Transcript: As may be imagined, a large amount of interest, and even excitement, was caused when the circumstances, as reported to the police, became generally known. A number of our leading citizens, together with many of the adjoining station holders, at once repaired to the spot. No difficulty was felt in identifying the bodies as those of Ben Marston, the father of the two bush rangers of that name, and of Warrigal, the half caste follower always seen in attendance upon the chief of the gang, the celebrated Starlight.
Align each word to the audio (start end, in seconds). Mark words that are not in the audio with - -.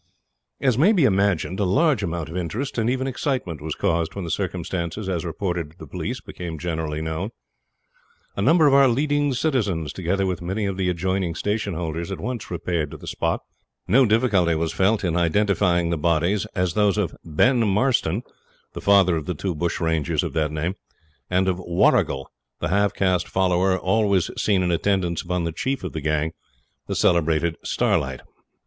As 0.59 0.79
may 0.79 0.93
be 0.93 1.03
imagined, 1.05 1.59
a 1.59 1.63
large 1.63 2.01
amount 2.01 2.27
of 2.27 2.35
interest, 2.35 2.79
and 2.79 2.89
even 2.89 3.05
excitement, 3.05 3.61
was 3.61 3.75
caused 3.75 4.15
when 4.15 4.23
the 4.25 4.31
circumstances, 4.31 5.07
as 5.07 5.23
reported 5.23 5.69
to 5.69 5.77
the 5.77 5.85
police, 5.85 6.19
became 6.19 6.57
generally 6.57 7.03
known. 7.03 7.29
A 8.35 8.41
number 8.41 8.65
of 8.65 8.73
our 8.73 8.87
leading 8.87 9.31
citizens, 9.35 9.93
together 9.93 10.25
with 10.25 10.41
many 10.41 10.65
of 10.65 10.75
the 10.75 10.89
adjoining 10.89 11.35
station 11.35 11.75
holders, 11.75 12.11
at 12.11 12.19
once 12.19 12.49
repaired 12.49 12.89
to 12.89 12.97
the 12.97 13.05
spot. 13.05 13.41
No 13.87 14.07
difficulty 14.07 14.55
was 14.55 14.73
felt 14.73 15.03
in 15.03 15.15
identifying 15.15 15.91
the 15.91 15.99
bodies 15.99 16.47
as 16.55 16.73
those 16.73 16.97
of 16.97 17.15
Ben 17.23 17.59
Marston, 17.67 18.23
the 18.73 18.81
father 18.81 19.15
of 19.17 19.27
the 19.27 19.35
two 19.35 19.53
bush 19.53 19.79
rangers 19.79 20.23
of 20.23 20.33
that 20.33 20.51
name, 20.51 20.73
and 21.29 21.47
of 21.47 21.59
Warrigal, 21.59 22.27
the 22.59 22.69
half 22.69 22.95
caste 22.95 23.27
follower 23.27 23.77
always 23.77 24.31
seen 24.35 24.63
in 24.63 24.71
attendance 24.71 25.21
upon 25.21 25.43
the 25.43 25.51
chief 25.51 25.83
of 25.83 25.93
the 25.93 26.01
gang, 26.01 26.31
the 26.87 26.95
celebrated 26.95 27.55
Starlight. 27.63 28.21